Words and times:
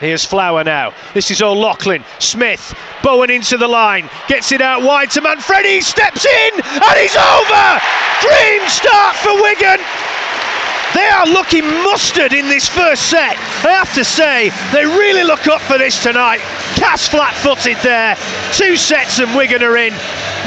Here's 0.00 0.24
Flower 0.24 0.64
now. 0.64 0.94
This 1.12 1.30
is 1.30 1.42
O'Loughlin. 1.42 2.02
Smith. 2.18 2.74
Bowen 3.02 3.28
into 3.28 3.58
the 3.58 3.68
line. 3.68 4.08
Gets 4.28 4.50
it 4.50 4.62
out 4.62 4.82
wide 4.82 5.10
to 5.10 5.20
Manfredi. 5.20 5.82
Steps 5.82 6.24
in 6.24 6.52
and 6.54 6.98
he's 6.98 7.16
over. 7.16 7.80
Dream 8.22 8.66
start 8.68 9.14
for 9.16 9.34
Wigan. 9.42 9.78
They 10.94 11.06
are 11.06 11.26
looking 11.26 11.64
mustard 11.84 12.32
in 12.32 12.48
this 12.48 12.68
first 12.68 13.10
set. 13.10 13.36
I 13.64 13.72
have 13.72 13.94
to 13.94 14.04
say, 14.04 14.50
they 14.72 14.84
really 14.84 15.22
look 15.22 15.46
up 15.46 15.60
for 15.62 15.78
this 15.78 16.02
tonight. 16.02 16.40
Cass 16.74 17.08
flat 17.08 17.34
footed 17.34 17.76
there. 17.82 18.16
Two 18.52 18.76
sets 18.76 19.18
and 19.18 19.34
Wigan 19.36 19.62
are 19.62 19.76
in. 19.76 19.92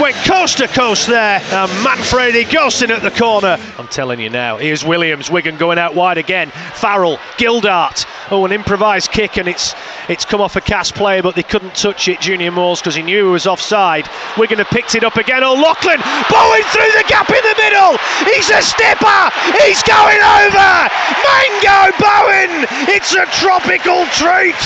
Went 0.01 0.15
coast 0.25 0.57
to 0.57 0.67
coast 0.67 1.07
there. 1.07 1.39
And 1.39 1.71
Manfredi 1.83 2.45
ghosting 2.45 2.89
at 2.89 3.01
the 3.01 3.11
corner. 3.11 3.57
I'm 3.77 3.87
telling 3.87 4.19
you 4.19 4.29
now. 4.29 4.57
Here's 4.57 4.83
Williams. 4.83 5.29
Wigan 5.29 5.57
going 5.57 5.77
out 5.77 5.95
wide 5.95 6.17
again. 6.17 6.51
Farrell. 6.73 7.17
Gildart. 7.37 8.05
Oh, 8.31 8.45
an 8.45 8.51
improvised 8.51 9.11
kick 9.11 9.37
and 9.37 9.47
it's 9.47 9.75
it's 10.09 10.25
come 10.25 10.41
off 10.41 10.55
a 10.55 10.61
Cass 10.61 10.91
player, 10.91 11.21
but 11.21 11.35
they 11.35 11.43
couldn't 11.43 11.75
touch 11.75 12.07
it, 12.07 12.19
Junior 12.19 12.51
Moores, 12.51 12.79
because 12.79 12.95
he 12.95 13.03
knew 13.03 13.25
he 13.25 13.31
was 13.31 13.47
offside. 13.47 14.09
Wigan 14.37 14.57
have 14.57 14.67
picked 14.67 14.95
it 14.95 15.03
up 15.03 15.15
again. 15.15 15.43
Oh, 15.43 15.53
O'Loughlin. 15.53 16.01
Bowen 16.29 16.63
through 16.73 16.91
the 16.97 17.05
gap 17.07 17.29
in 17.29 17.43
the 17.43 17.55
middle. 17.61 17.97
He's 18.33 18.49
a 18.49 18.61
stepper. 18.61 19.29
He's 19.63 19.83
going 19.83 20.19
over. 20.41 20.73
Mango 21.21 21.93
Bowen. 22.01 22.65
It's 22.89 23.13
a 23.13 23.25
tropical 23.37 24.05
treat. 24.17 24.57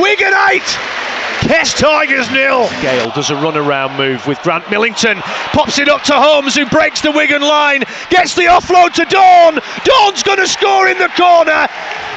Wigan 0.00 0.32
8. 0.32 0.62
Kess 1.42 1.76
Tigers 1.76 2.30
nil. 2.30 2.68
Gale 2.80 3.10
does 3.10 3.30
a 3.30 3.34
runaround 3.34 3.96
move 3.96 4.26
with 4.28 4.40
Grant 4.42 4.70
Millington. 4.70 5.18
Pops 5.52 5.78
it 5.78 5.88
up 5.88 6.02
to 6.04 6.12
Holmes, 6.12 6.54
who 6.54 6.66
breaks 6.66 7.00
the 7.00 7.10
Wigan 7.10 7.42
line. 7.42 7.82
Gets 8.10 8.36
the 8.36 8.44
offload 8.44 8.94
to 8.94 9.04
Dawn. 9.04 9.58
Dawn's 9.84 10.22
going 10.22 10.38
to 10.38 10.46
score 10.46 10.88
in 10.88 10.98
the 10.98 11.08
corner. 11.08 11.66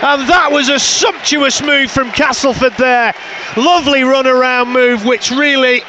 And 0.03 0.29
that 0.29 0.49
was 0.51 0.69
a 0.69 0.79
sumptuous 0.79 1.63
move 1.63 1.89
from 1.89 2.11
Castleford 2.11 2.73
there. 2.77 3.15
Lovely 3.57 4.01
runaround 4.01 4.71
move, 4.71 5.05
which 5.05 5.31
really 5.31 5.81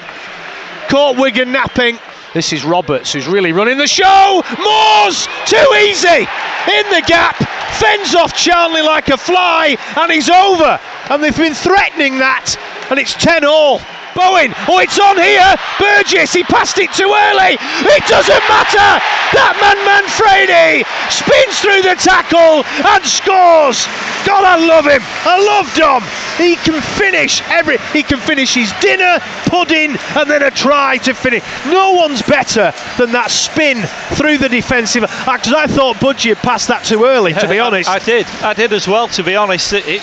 caught 0.88 1.18
Wigan 1.18 1.52
napping. 1.52 1.98
This 2.36 2.52
is 2.52 2.66
Roberts 2.66 3.14
who's 3.14 3.26
really 3.26 3.52
running 3.52 3.78
the 3.78 3.86
show. 3.86 4.44
Moores, 4.60 5.26
too 5.46 5.56
easy. 5.88 6.28
In 6.68 6.84
the 6.92 7.02
gap, 7.06 7.34
fends 7.80 8.14
off 8.14 8.36
Charnley 8.36 8.82
like 8.82 9.08
a 9.08 9.16
fly, 9.16 9.74
and 9.96 10.12
he's 10.12 10.28
over. 10.28 10.78
And 11.08 11.24
they've 11.24 11.34
been 11.34 11.54
threatening 11.54 12.18
that, 12.18 12.60
and 12.90 13.00
it's 13.00 13.14
10 13.14 13.46
all. 13.46 13.80
Bowen, 14.12 14.52
oh, 14.68 14.80
it's 14.80 15.00
on 15.00 15.16
here. 15.16 15.48
Burgess, 15.80 16.32
he 16.32 16.44
passed 16.44 16.76
it 16.76 16.92
too 16.92 17.08
early. 17.08 17.56
It 17.56 18.04
doesn't 18.04 18.44
matter. 18.48 18.88
That 19.36 19.56
man, 19.60 19.76
Manfredi, 19.84 20.84
spins 21.08 21.56
through 21.60 21.84
the 21.84 21.96
tackle 22.00 22.64
and 22.64 23.04
scores. 23.04 23.84
God, 24.24 24.44
I 24.44 24.56
love 24.56 24.88
him. 24.88 25.04
I 25.24 25.36
love 25.36 25.68
Dom. 25.76 26.00
He 26.40 26.56
can 26.56 26.80
finish 26.96 27.40
every. 27.48 27.76
He 27.92 28.02
can 28.02 28.20
finish 28.20 28.52
his 28.56 28.72
dinner, 28.80 29.20
pudding, 29.46 29.96
and 30.16 30.30
then 30.30 30.42
a 30.42 30.50
try 30.50 30.98
to 30.98 31.14
finish. 31.14 31.42
No 31.66 31.92
one's 31.92 32.22
better 32.22 32.72
than 32.98 33.12
that 33.12 33.30
spin 33.30 33.82
through 34.16 34.38
the 34.38 34.48
defensive. 34.48 35.02
Because 35.02 35.52
I 35.52 35.66
thought 35.66 35.96
Budgie 35.96 36.34
had 36.34 36.38
passed 36.38 36.68
that 36.68 36.84
too 36.84 37.04
early, 37.04 37.32
to 37.34 37.48
be 37.48 37.58
honest. 37.66 37.88
I, 37.88 37.98
did. 37.98 38.26
I 38.42 38.54
did 38.54 38.72
as 38.72 38.86
well, 38.86 39.08
to 39.08 39.22
be 39.22 39.36
honest. 39.36 39.72
It, 39.72 39.86
it, 39.86 40.02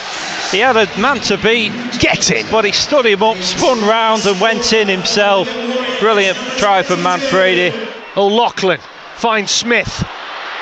he 0.52 0.60
had 0.60 0.78
a 0.78 0.88
man 1.00 1.20
to 1.22 1.38
beat. 1.38 1.72
Get 2.00 2.32
in. 2.32 2.50
But 2.50 2.66
he 2.66 2.72
stood 2.72 3.06
him 3.06 3.24
up, 3.24 3.38
spun 3.38 3.82
round, 3.82 4.26
and 4.26 4.40
went 4.40 4.74
in 4.74 4.88
himself. 4.88 5.48
Brilliant 6.00 6.38
try 6.58 6.84
from 6.84 7.02
Manfredi. 7.02 7.72
Oh, 8.16 8.28
O'Loughlin 8.28 8.80
finds 9.18 9.52
Smith. 9.52 10.06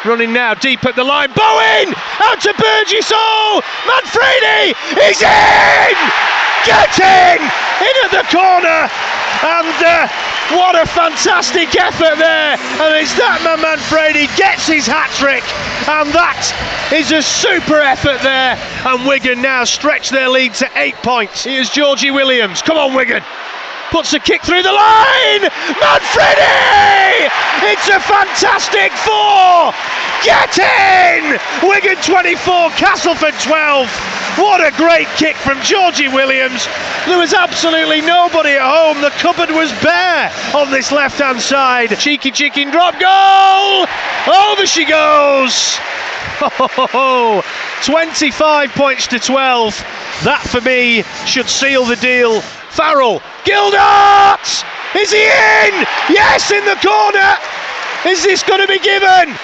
Running 0.05 0.33
now 0.33 0.55
deep 0.55 0.83
at 0.85 0.95
the 0.95 1.03
line. 1.03 1.29
Bowen! 1.33 1.93
Out 2.19 2.41
to 2.41 2.53
Burgess. 2.53 3.11
Oh! 3.13 3.61
Manfredi! 3.85 4.73
He's 4.99 5.21
in! 5.21 6.50
Get 6.65 6.99
in! 6.99 7.41
In 7.41 7.95
at 8.05 8.11
the 8.11 8.25
corner! 8.29 8.85
And 9.41 9.77
uh, 9.81 10.07
what 10.53 10.75
a 10.75 10.85
fantastic 10.85 11.75
effort 11.75 12.17
there! 12.17 12.53
And 12.53 12.95
it's 13.01 13.13
that 13.17 13.41
my 13.43 13.55
man 13.55 13.79
Manfredi 13.81 14.27
gets 14.37 14.67
his 14.67 14.85
hat 14.85 15.09
trick, 15.17 15.41
and 15.89 16.13
that 16.13 16.45
is 16.93 17.11
a 17.11 17.21
super 17.23 17.81
effort 17.81 18.21
there. 18.21 18.59
And 18.85 19.07
Wigan 19.07 19.41
now 19.41 19.63
stretch 19.63 20.11
their 20.11 20.29
lead 20.29 20.53
to 20.61 20.69
eight 20.75 20.95
points. 21.01 21.45
Here's 21.45 21.69
Georgie 21.69 22.11
Williams. 22.11 22.61
Come 22.61 22.77
on, 22.77 22.93
Wigan! 22.93 23.23
Puts 23.89 24.13
a 24.13 24.19
kick 24.19 24.43
through 24.43 24.61
the 24.61 24.71
line! 24.71 25.49
Manfredi! 25.81 27.25
It's 27.73 27.89
a 27.89 27.99
fantastic 27.99 28.91
four! 29.01 29.73
Get 30.21 30.59
in! 30.61 31.39
Wigan 31.65 31.97
24, 32.05 32.69
Castleford 32.77 33.33
12. 33.41 34.20
What 34.37 34.61
a 34.61 34.75
great 34.77 35.07
kick 35.17 35.35
from 35.35 35.61
Georgie 35.61 36.07
Williams. 36.07 36.65
There 37.05 37.17
was 37.17 37.33
absolutely 37.33 37.99
nobody 38.01 38.51
at 38.51 38.61
home. 38.61 39.01
The 39.01 39.09
cupboard 39.11 39.49
was 39.51 39.71
bare 39.83 40.31
on 40.55 40.71
this 40.71 40.91
left 40.91 41.19
hand 41.19 41.41
side. 41.41 41.97
Cheeky 41.99 42.31
chicken 42.31 42.71
drop 42.71 42.97
goal! 42.99 43.85
Over 44.33 44.65
she 44.65 44.85
goes! 44.85 45.77
Oh, 46.41 47.43
25 47.85 48.71
points 48.71 49.07
to 49.07 49.19
12. 49.19 49.75
That 50.23 50.41
for 50.49 50.61
me 50.61 51.03
should 51.25 51.49
seal 51.49 51.85
the 51.85 51.97
deal. 51.97 52.41
Farrell, 52.71 53.19
Gildart! 53.43 54.63
Is 54.95 55.11
he 55.11 55.23
in? 55.23 55.73
Yes, 56.07 56.51
in 56.51 56.63
the 56.63 56.79
corner! 56.79 57.35
Is 58.07 58.23
this 58.23 58.43
going 58.43 58.61
to 58.61 58.67
be 58.67 58.79
given? 58.79 59.35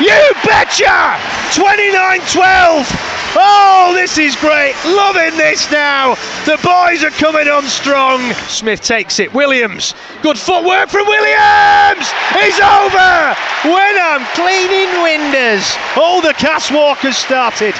You 0.00 0.32
betcha! 0.42 1.20
29 1.54 2.20
12. 2.32 3.15
Oh, 3.38 3.92
this 3.94 4.16
is 4.18 4.34
great. 4.36 4.74
Loving 4.84 5.36
this 5.36 5.70
now. 5.70 6.14
The 6.46 6.58
boys 6.64 7.04
are 7.04 7.10
coming 7.10 7.48
on 7.48 7.64
strong. 7.64 8.32
Smith 8.48 8.80
takes 8.80 9.20
it. 9.20 9.32
Williams. 9.34 9.94
Good 10.22 10.38
footwork 10.38 10.88
from 10.88 11.06
Williams. 11.06 12.08
He's 12.32 12.58
over. 12.58 13.36
When 13.68 13.94
I'm 14.00 14.24
cleaning 14.32 15.02
windows. 15.02 15.76
Oh, 15.96 16.20
the 16.24 16.32
Cass 16.34 16.70
walk 16.70 16.98
has 16.98 17.16
started. 17.16 17.74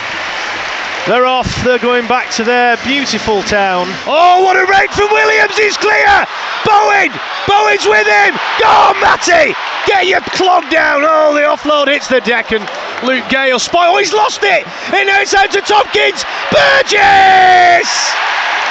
They're 1.06 1.24
off. 1.24 1.46
They're 1.62 1.78
going 1.78 2.08
back 2.08 2.34
to 2.34 2.42
their 2.42 2.76
beautiful 2.82 3.40
town. 3.44 3.86
Oh, 4.10 4.42
what 4.42 4.58
a 4.58 4.66
rake 4.66 4.90
from 4.90 5.06
Williams! 5.14 5.56
He's 5.56 5.78
clear. 5.78 6.26
Bowen. 6.66 7.14
Bowen's 7.46 7.86
with 7.86 8.10
him. 8.10 8.34
Go 8.58 8.66
on, 8.66 8.98
Matty. 8.98 9.54
Get 9.86 10.10
your 10.10 10.20
clog 10.34 10.68
down. 10.68 11.06
Oh, 11.06 11.30
the 11.32 11.45
offload 11.56 11.88
hits 11.88 12.08
the 12.08 12.20
deck 12.20 12.52
and 12.52 12.62
Luke 13.06 13.28
Gale 13.30 13.58
spoil. 13.58 13.94
Oh, 13.94 13.98
he's 13.98 14.12
lost 14.12 14.42
it. 14.42 14.66
And 14.92 15.06
now 15.06 15.20
it's 15.20 15.34
out 15.34 15.50
to 15.52 15.60
Tomkins. 15.60 16.24
Burgess. 16.52 17.90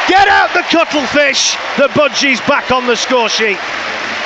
Get 0.08 0.28
out 0.28 0.54
the 0.54 0.62
cuttlefish. 0.70 1.56
The 1.78 1.90
Budgie's 1.90 2.40
back 2.42 2.72
on 2.72 2.86
the 2.86 2.96
score 2.96 3.30
sheet. 3.30 3.58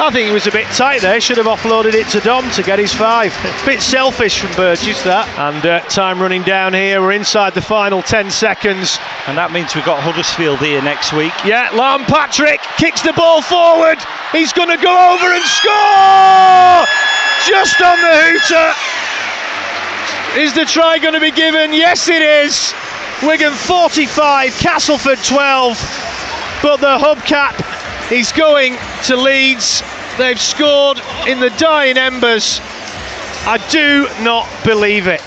I 0.01 0.09
think 0.11 0.27
he 0.27 0.33
was 0.33 0.47
a 0.47 0.51
bit 0.51 0.65
tight 0.67 1.01
there. 1.01 1.19
Should 1.19 1.37
have 1.37 1.45
offloaded 1.45 1.93
it 1.93 2.07
to 2.09 2.21
Dom 2.21 2.49
to 2.51 2.63
get 2.63 2.79
his 2.79 2.93
five. 2.93 3.35
bit 3.65 3.81
selfish 3.81 4.39
from 4.39 4.55
Burgess 4.55 5.03
that. 5.03 5.27
And 5.37 5.65
uh, 5.65 5.81
time 5.81 6.21
running 6.21 6.43
down 6.43 6.73
here. 6.73 7.01
We're 7.01 7.11
inside 7.13 7.53
the 7.53 7.61
final 7.61 8.01
10 8.01 8.31
seconds. 8.31 8.97
And 9.27 9.37
that 9.37 9.51
means 9.51 9.75
we've 9.75 9.85
got 9.85 10.01
Huddersfield 10.01 10.59
here 10.59 10.81
next 10.81 11.13
week. 11.13 11.33
Yeah, 11.45 11.69
Larne 11.71 12.05
Patrick 12.05 12.61
kicks 12.77 13.01
the 13.01 13.13
ball 13.13 13.41
forward. 13.41 13.99
He's 14.31 14.53
going 14.53 14.69
to 14.69 14.81
go 14.81 14.91
over 14.91 15.33
and 15.33 15.45
score! 15.45 17.08
Just 17.47 17.81
on 17.81 17.97
the 18.01 18.15
hooter. 18.21 18.73
Is 20.39 20.53
the 20.53 20.65
try 20.65 20.99
going 20.99 21.13
to 21.13 21.19
be 21.19 21.31
given? 21.31 21.73
Yes, 21.73 22.07
it 22.07 22.21
is. 22.21 22.73
Wigan 23.23 23.53
45, 23.53 24.53
Castleford 24.53 25.17
12. 25.23 25.77
But 26.61 26.77
the 26.77 26.97
hubcap 26.97 28.11
is 28.11 28.31
going 28.31 28.77
to 29.05 29.15
Leeds. 29.15 29.81
They've 30.17 30.39
scored 30.39 31.01
in 31.27 31.39
the 31.39 31.49
dying 31.51 31.97
embers. 31.97 32.59
I 33.45 33.57
do 33.69 34.07
not 34.23 34.47
believe 34.63 35.07
it. 35.07 35.21